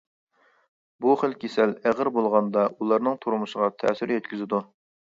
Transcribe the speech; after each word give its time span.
بۇ 1.05 1.13
خىل 1.23 1.35
كېسەل 1.43 1.75
ئېغىر 1.83 2.11
بولغاندا 2.17 2.65
ئۇلارنىڭ 2.73 3.25
تۇرمۇشىغا 3.27 3.71
تەسىر 3.85 4.17
يەتكۈزىدۇ. 4.19 4.69